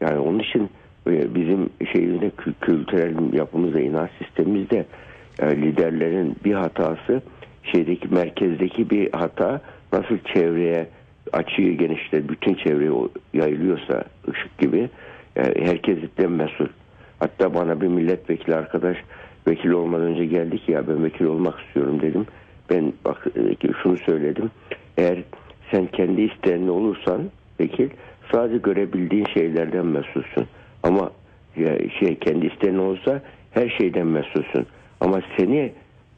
Yani 0.00 0.18
onun 0.18 0.38
için 0.38 0.70
e, 1.06 1.34
bizim 1.34 1.70
şeyimizde 1.92 2.30
kültürel 2.60 3.32
yapımızda, 3.32 3.80
inanç 3.80 4.10
sistemimizde 4.18 4.86
e, 5.38 5.56
liderlerin 5.56 6.36
bir 6.44 6.54
hatası 6.54 7.22
şeydeki 7.62 8.08
merkezdeki 8.08 8.90
bir 8.90 9.12
hata 9.12 9.60
nasıl 9.92 10.18
çevreye 10.34 10.88
açıyı 11.32 11.78
genişle 11.78 12.28
bütün 12.28 12.54
çevreye 12.54 12.92
yayılıyorsa 13.34 14.04
ışık 14.28 14.58
gibi 14.58 14.88
e, 15.36 15.42
herkesten 15.66 16.30
mesul. 16.30 16.68
Hatta 17.18 17.54
bana 17.54 17.80
bir 17.80 17.86
milletvekili 17.86 18.54
arkadaş 18.54 18.96
vekil 19.48 19.70
olmadan 19.70 20.06
önce 20.06 20.24
geldi 20.24 20.58
ki 20.58 20.72
ya 20.72 20.88
ben 20.88 21.04
vekil 21.04 21.24
olmak 21.24 21.60
istiyorum 21.60 22.02
dedim. 22.02 22.26
Ben 22.70 22.92
bak 23.04 23.26
şunu 23.82 23.96
söyledim. 23.96 24.50
Eğer 24.98 25.18
sen 25.70 25.86
kendi 25.86 26.22
isteğinle 26.22 26.70
olursan 26.70 27.30
vekil 27.60 27.90
sadece 28.32 28.58
görebildiğin 28.58 29.26
şeylerden 29.34 29.86
mesulsün. 29.86 30.46
Ama 30.82 31.10
ya 31.56 31.78
şey 32.00 32.14
kendi 32.18 32.46
isteğin 32.46 32.78
olsa 32.78 33.22
her 33.50 33.68
şeyden 33.68 34.06
mesulsün. 34.06 34.66
Ama 35.00 35.20
seni 35.36 35.72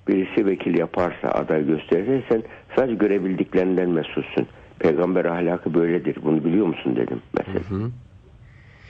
birisi 0.08 0.46
vekil 0.46 0.78
yaparsa 0.78 1.28
aday 1.28 1.66
gösterirse 1.66 2.22
sen 2.28 2.42
sadece 2.76 2.94
görebildiklerinden 2.94 3.90
mesulsün. 3.90 4.46
Peygamber 4.78 5.24
ahlakı 5.24 5.74
böyledir. 5.74 6.16
Bunu 6.24 6.44
biliyor 6.44 6.66
musun 6.66 6.96
dedim 6.96 7.22
mesela. 7.38 7.60
Hı 7.70 7.74
hı. 7.74 7.90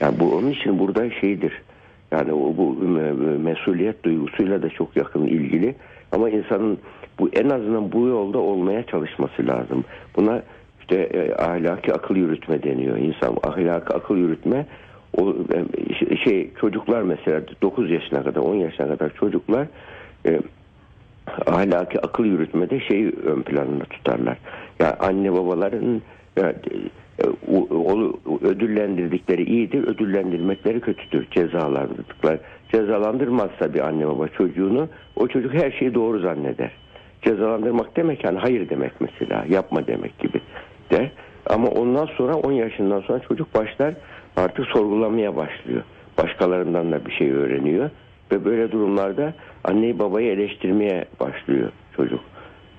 Yani 0.01 0.21
bu 0.21 0.35
onun 0.37 0.51
için 0.51 0.79
burada 0.79 1.11
şeydir. 1.11 1.63
Yani 2.13 2.33
o 2.33 2.57
bu 2.57 2.77
me- 2.85 3.39
mesuliyet 3.39 4.05
duygusuyla 4.05 4.63
da 4.63 4.69
çok 4.71 4.97
yakın 4.97 5.27
ilgili. 5.27 5.75
Ama 6.13 6.31
insanın 6.31 6.79
bu 7.19 7.29
en 7.33 7.51
azından 7.51 7.93
bu 7.93 8.07
yolda 8.07 8.39
olmaya 8.39 8.83
çalışması 8.87 9.47
lazım. 9.47 9.85
Buna 10.17 10.43
işte 10.91 11.03
e, 11.03 11.35
ahlaki 11.35 11.93
akıl 11.93 12.17
yürütme 12.17 12.63
deniyor. 12.63 12.97
İnsan 12.97 13.37
ahlaki 13.43 13.95
akıl 13.95 14.17
yürütme 14.17 14.67
o 15.17 15.35
e, 16.11 16.17
şey 16.17 16.51
çocuklar 16.61 17.03
mesela 17.03 17.43
9 17.63 17.91
yaşına 17.91 18.23
kadar 18.23 18.41
10 18.41 18.55
yaşına 18.55 18.89
kadar 18.89 19.15
çocuklar 19.15 19.67
e, 20.27 20.41
ahlaki 21.47 22.01
akıl 22.01 22.25
yürütmede 22.25 22.81
şeyi 22.81 23.11
ön 23.11 23.43
planına 23.43 23.85
tutarlar. 23.85 24.39
Ya 24.81 24.97
anne 25.01 25.33
babaların 25.33 26.03
ya, 26.37 26.51
e, 26.51 27.27
ödüllendirdikleri 28.43 29.45
iyidir, 29.45 29.83
ödüllendirmekleri 29.83 30.81
kötüdür. 30.81 31.27
Cezalandırdıklar. 31.31 32.39
Cezalandırmazsa 32.73 33.75
bir 33.75 33.81
anne 33.81 34.07
baba 34.09 34.29
çocuğunu 34.29 34.89
o 35.17 35.29
çocuk 35.29 35.55
her 35.55 35.71
şeyi 35.71 35.95
doğru 35.95 36.21
zanneder. 36.21 36.71
Cezalandırmak 37.23 37.97
demek 37.97 38.25
yani 38.25 38.39
hayır 38.39 38.69
demek 38.69 38.93
mesela, 39.01 39.45
yapma 39.49 39.87
demek 39.87 40.19
gibi 40.19 40.41
de. 40.91 41.11
Ama 41.47 41.69
ondan 41.69 42.07
sonra 42.07 42.35
10 42.35 42.53
yaşından 42.53 43.01
sonra 43.01 43.19
çocuk 43.19 43.55
başlar 43.55 43.95
artık 44.37 44.67
sorgulamaya 44.67 45.37
başlıyor. 45.37 45.83
Başkalarından 46.19 46.93
da 46.93 47.07
bir 47.07 47.13
şey 47.13 47.31
öğreniyor 47.31 47.91
ve 48.33 48.45
böyle 48.45 48.73
durumlarda 48.73 49.35
anneyi 49.65 49.99
babayı 49.99 50.33
eleştirmeye 50.33 51.05
başlıyor 51.21 51.71
çocuk. 51.97 52.21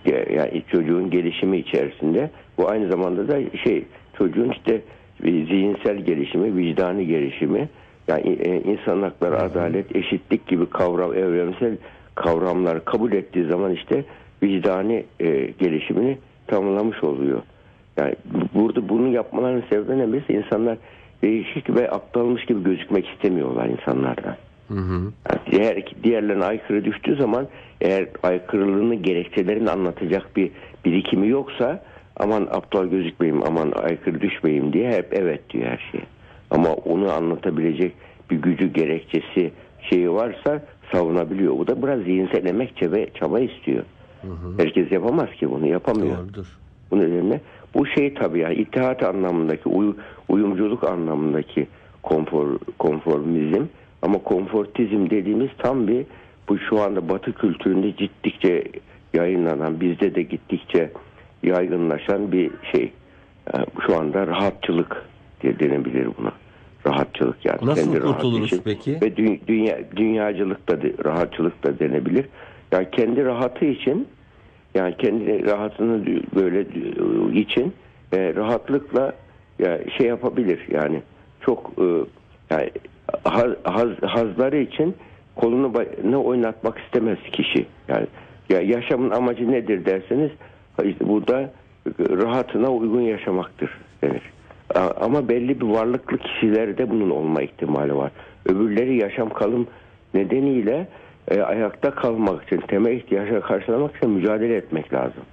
Ya- 0.06 0.26
Yani 0.36 0.64
çocuğun 0.72 1.10
gelişimi 1.10 1.58
içerisinde 1.58 2.30
bu 2.58 2.70
aynı 2.70 2.92
zamanda 2.92 3.28
da 3.28 3.40
şey 3.64 3.86
çocuğun 4.18 4.50
işte 4.52 4.82
zihinsel 5.24 5.98
gelişimi, 5.98 6.56
vicdani 6.58 7.08
gelişimi 7.08 7.70
yani 8.08 8.30
e, 8.32 8.62
insan 8.62 9.02
hakları, 9.02 9.38
adalet, 9.42 9.96
eşitlik 9.96 10.48
gibi 10.48 10.70
kavram, 10.70 11.14
evrensel 11.14 11.78
kavramları 12.16 12.86
kabul 12.86 13.12
ettiği 13.14 13.46
zaman 13.46 13.72
işte 13.72 14.04
vicdani 14.44 15.04
e, 15.20 15.30
gelişimini 15.60 16.18
tamamlamış 16.48 17.04
oluyor. 17.04 17.42
Yani 17.98 18.16
burada 18.54 18.90
bunu 18.90 19.08
yapmaların 19.08 19.64
sebebi 19.70 19.98
ne? 19.98 20.06
Mesela 20.06 20.40
insanlar 20.40 20.78
değişik 21.22 21.76
ve 21.76 21.92
aptalmış 21.92 22.46
gibi 22.46 22.64
gözükmek 22.64 23.10
istemiyorlar 23.10 23.66
insanlardan. 23.66 24.36
Hı 24.68 24.78
hı. 24.78 25.12
Yani 25.32 25.42
diğer 25.52 25.86
diğerlerine 26.04 26.44
aykırı 26.44 26.86
düştüğü 26.86 27.16
zaman 27.16 27.48
eğer 27.82 28.08
aykırılığını 28.24 28.96
gerekçelerini 28.96 29.70
anlatacak 29.70 30.36
bir 30.36 30.52
birikimi 30.86 31.28
yoksa 31.28 31.84
aman 32.18 32.42
aptal 32.42 32.86
gözükmeyeyim 32.86 33.44
aman 33.48 33.72
aykırı 33.72 34.22
düşmeyeyim 34.22 34.74
diye 34.74 34.92
hep 34.92 35.08
evet 35.12 35.50
diyor 35.50 35.66
her 35.66 35.90
şeye. 35.92 36.04
Ama 36.52 36.74
onu 36.74 37.12
anlatabilecek 37.12 37.94
bir 38.32 38.36
gücü 38.36 38.74
gerekçesi 38.74 39.52
şeyi 39.90 40.12
varsa 40.12 40.64
savunabiliyor. 40.92 41.58
Bu 41.58 41.68
da 41.68 41.84
biraz 41.84 42.00
zihinsel 42.00 42.46
emek 42.46 42.78
çaba, 42.78 42.98
çaba 43.20 43.40
istiyor. 43.40 43.84
Herkes 44.58 44.92
yapamaz 44.92 45.30
ki 45.30 45.52
bunu 45.52 45.68
yapamıyor. 45.68 46.18
Doğrudur. 46.18 46.58
Bu 46.92 47.00
nedenle 47.00 47.42
bu 47.74 47.88
şey 47.88 48.14
tabii 48.14 48.40
yani 48.40 48.56
ittihat 48.56 49.04
anlamındaki 49.04 49.70
uy- 49.70 49.96
uyumculuk 50.30 50.84
anlamındaki 50.84 51.68
konfor 52.04 52.58
konformizm 52.80 53.64
ama 54.02 54.18
konfortizm 54.18 55.10
dediğimiz 55.10 55.50
tam 55.58 55.88
bir 55.88 56.06
bu 56.50 56.58
şu 56.60 56.82
anda 56.82 57.10
Batı 57.10 57.34
kültüründe 57.34 57.90
gittikçe 57.90 58.64
yayınlanan 59.14 59.82
bizde 59.82 60.16
de 60.16 60.22
gittikçe 60.22 60.92
yaygınlaşan 61.44 62.32
bir 62.32 62.52
şey. 62.72 62.92
Yani 63.54 63.66
şu 63.88 63.96
anda 63.96 64.28
rahatçılık 64.28 65.06
diye 65.44 65.60
denebilir 65.60 66.08
buna. 66.18 66.32
Rahatçılık 66.88 67.46
yani. 67.46 67.58
Nasıl 67.62 67.92
kendi 67.92 68.00
kurtuluruz 68.06 68.48
için. 68.48 68.62
peki? 68.64 68.92
Ve 69.02 69.08
dü- 69.08 69.40
dünya, 69.48 69.80
dünyacılık 69.96 70.70
da 70.70 70.78
rahatçılık 71.06 71.64
da 71.64 71.80
denebilir. 71.80 72.26
Yani 72.72 72.88
kendi 72.92 73.26
rahatı 73.26 73.66
için 73.66 74.08
yani 74.76 74.98
kendi 74.98 75.46
rahatını 75.46 76.06
böyle 76.36 76.62
için 77.40 77.74
e, 78.14 78.36
rahatlıkla 78.36 79.14
ya 79.60 79.80
şey 79.98 80.08
yapabilir 80.08 80.60
yani 80.72 81.02
çok 81.42 81.72
e, 81.78 81.86
yani 82.50 82.72
haz, 83.24 83.52
haz- 83.64 84.02
hazları 84.02 84.58
için 84.58 84.96
kolunu 85.36 85.74
ne 86.04 86.18
oynatmak 86.18 86.80
istemez 86.80 87.18
kişi 87.32 87.66
yani 87.88 88.08
ya 88.50 88.62
yaşamın 88.62 89.10
amacı 89.10 89.52
nedir 89.52 89.86
derseniz 89.86 90.32
işte 90.84 91.08
burada 91.08 91.52
rahatına 92.00 92.70
uygun 92.70 93.02
yaşamaktır 93.02 93.78
denir. 94.04 94.22
Ama 95.02 95.30
belli 95.30 95.62
bir 95.62 95.66
varlıklı 95.66 96.18
kişilerde 96.18 96.90
bunun 96.90 97.10
olma 97.10 97.42
ihtimali 97.42 97.96
var. 97.96 98.12
Öbürleri 98.46 98.98
yaşam 98.98 99.30
kalım 99.30 99.68
nedeniyle 100.14 100.88
e, 101.32 101.42
ayakta 101.42 101.92
kalmak 101.92 102.44
için, 102.44 102.58
temel 102.58 102.92
ihtiyaçları 102.92 103.42
karşılamak 103.42 103.96
için 103.98 104.10
mücadele 104.10 104.56
etmek 104.56 104.94
lazım. 104.94 105.24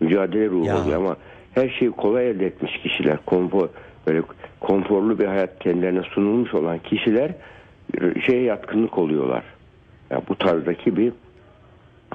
Mücadele 0.00 0.46
ruhu 0.48 0.64
Ya. 0.66 0.82
oluyor 0.82 0.96
ama 0.96 1.16
her 1.54 1.68
şeyi 1.68 1.90
kolay 1.90 2.30
elde 2.30 2.46
etmiş 2.46 2.78
kişiler, 2.82 3.16
konfor, 3.26 3.68
böyle 4.06 4.22
konforlu 4.60 5.18
bir 5.18 5.26
hayat 5.26 5.58
kendilerine 5.58 6.02
sunulmuş 6.02 6.54
olan 6.54 6.78
kişiler 6.78 7.30
e, 8.00 8.20
şeye 8.20 8.42
yatkınlık 8.42 8.98
oluyorlar. 8.98 9.44
Ya 10.10 10.22
bu 10.28 10.34
tarzdaki 10.34 10.96
bir 10.96 11.12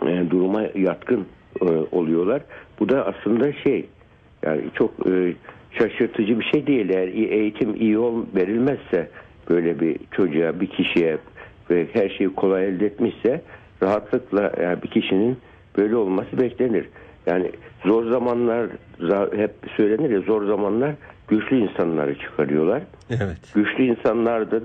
e, 0.07 0.29
duruma 0.29 0.61
yatkın 0.75 1.25
e, 1.61 1.65
oluyorlar. 1.91 2.41
Bu 2.79 2.89
da 2.89 3.05
aslında 3.07 3.53
şey 3.53 3.85
yani 4.43 4.61
çok 4.73 5.07
e, 5.07 5.33
şaşırtıcı 5.79 6.39
bir 6.39 6.45
şey 6.45 6.67
değil. 6.67 6.89
Eğer 6.89 7.07
eğitim 7.07 7.75
iyi 7.75 7.97
ol, 7.97 8.25
verilmezse 8.35 9.09
böyle 9.49 9.79
bir 9.79 9.97
çocuğa, 10.11 10.59
bir 10.59 10.67
kişiye 10.67 11.17
ve 11.69 11.87
her 11.93 12.09
şeyi 12.09 12.33
kolay 12.35 12.65
elde 12.67 12.85
etmişse 12.85 13.41
rahatlıkla 13.83 14.51
yani 14.61 14.83
bir 14.83 14.87
kişinin 14.87 15.37
böyle 15.77 15.95
olması 15.95 16.37
beklenir. 16.41 16.85
Yani 17.25 17.51
zor 17.85 18.11
zamanlar 18.11 18.67
za- 18.99 19.37
hep 19.37 19.51
söylenir 19.77 20.09
ya 20.09 20.21
zor 20.21 20.45
zamanlar 20.47 20.91
güçlü 21.27 21.57
insanları 21.57 22.19
çıkarıyorlar 22.19 22.81
Evet. 23.09 23.37
güçlü 23.55 23.83
insanlar 23.83 24.51
da, 24.51 24.59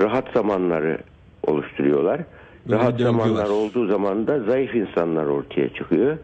rahat 0.00 0.28
zamanları 0.34 0.98
oluşturuyorlar. 1.46 2.20
Böyle 2.68 2.78
rahat 2.82 3.00
zamanlar 3.00 3.44
var. 3.44 3.50
olduğu 3.50 3.86
zaman 3.86 4.26
da 4.26 4.40
zayıf 4.40 4.74
insanlar 4.74 5.26
ortaya 5.26 5.68
çıkıyor. 5.68 6.16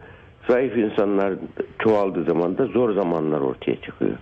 Zayıf 0.49 0.77
insanlar 0.77 1.33
çoğaldığı 1.79 2.23
zaman 2.23 2.57
da 2.57 2.65
zor 2.65 2.93
zamanlar 2.93 3.39
ortaya 3.39 3.81
çıkıyor. 3.81 4.17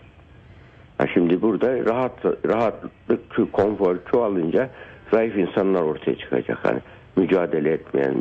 Ha 0.98 1.06
şimdi 1.14 1.42
burada 1.42 1.86
rahat 1.86 2.26
rahatlık, 2.46 3.54
konfor 3.54 3.98
çoğalınca 4.12 4.70
zayıf 5.12 5.38
insanlar 5.38 5.82
ortaya 5.82 6.16
çıkacak. 6.18 6.58
Hani 6.64 6.80
mücadele 7.16 7.72
etmeyen, 7.72 8.16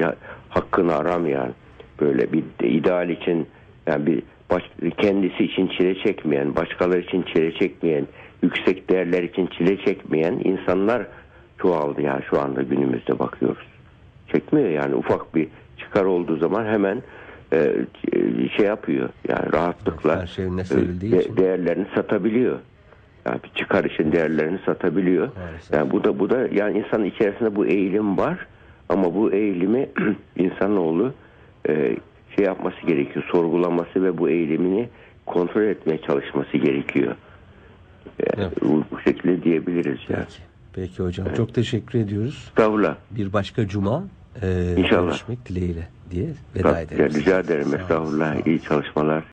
ya- 0.00 0.16
hakkını 0.48 0.94
aramayan, 0.96 1.54
böyle 2.00 2.32
bir 2.32 2.44
ideal 2.62 3.10
için 3.10 3.46
yani 3.86 4.06
bir 4.06 4.22
baş- 4.50 4.70
kendisi 4.98 5.44
için 5.44 5.68
çile 5.68 5.94
çekmeyen, 5.94 6.56
başkaları 6.56 7.00
için 7.00 7.22
çile 7.22 7.52
çekmeyen, 7.54 8.06
yüksek 8.42 8.90
değerler 8.90 9.22
için 9.22 9.46
çile 9.46 9.76
çekmeyen 9.84 10.40
insanlar 10.44 11.06
çoğaldı 11.58 12.02
yani 12.02 12.22
şu 12.30 12.40
anda 12.40 12.62
günümüzde 12.62 13.18
bakıyoruz. 13.18 13.66
Çekmiyor 14.32 14.68
yani 14.68 14.94
ufak 14.94 15.34
bir 15.34 15.48
çıkar 15.78 16.04
olduğu 16.04 16.36
zaman 16.36 16.64
hemen 16.66 17.02
e, 17.52 17.72
şey 18.56 18.66
yapıyor 18.66 19.08
yani 19.28 19.52
rahatlıkla 19.52 20.22
Her 20.22 20.26
şey 20.26 20.44
önüne 20.44 20.64
serildiği 20.64 21.12
de- 21.12 21.20
için. 21.20 21.36
değerlerini 21.36 21.86
satabiliyor. 21.94 22.58
Yani 23.26 23.40
bir 23.44 23.58
çıkar 23.60 23.84
için 23.84 24.12
değerlerini 24.12 24.58
satabiliyor. 24.66 25.28
Maalesef. 25.36 25.72
Yani 25.74 25.90
bu 25.90 26.04
da 26.04 26.18
bu 26.18 26.30
da 26.30 26.48
yani 26.52 26.78
insanın 26.78 27.04
içerisinde 27.04 27.56
bu 27.56 27.66
eğilim 27.66 28.18
var 28.18 28.46
ama 28.88 29.14
bu 29.14 29.32
eğilimi 29.32 29.88
insanoğlu 30.36 31.12
e, 31.68 31.96
şey 32.36 32.44
yapması 32.44 32.86
gerekiyor, 32.86 33.24
sorgulaması 33.32 34.02
ve 34.04 34.18
bu 34.18 34.28
eğilimini 34.28 34.88
kontrol 35.26 35.62
etmeye 35.62 35.98
çalışması 36.00 36.56
gerekiyor. 36.56 37.14
Yani 38.18 38.46
Evet. 38.46 38.62
bu, 38.62 38.84
bu 38.90 39.00
şekilde 39.00 39.42
diyebiliriz 39.42 39.98
yani. 40.08 40.24
Peki. 40.24 40.42
Peki 40.72 41.02
hocam. 41.02 41.26
Çok 41.36 41.54
teşekkür 41.54 41.98
ediyoruz. 41.98 42.44
Estağfurullah. 42.48 42.96
Bir 43.10 43.32
başka 43.32 43.68
cuma 43.68 44.04
e, 44.42 44.74
İnşallah. 44.76 45.06
görüşmek 45.08 45.46
dileğiyle 45.48 45.88
diye 46.10 46.26
veda 46.56 46.68
Rica 46.70 46.80
ederiz. 46.80 47.28
ederim. 47.28 47.62
Olun, 47.68 47.70
sağ 47.76 47.82
Estağfurullah. 47.82 48.46
İyi 48.46 48.62
çalışmalar. 48.62 49.24